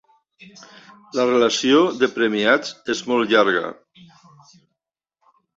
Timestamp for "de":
1.99-2.09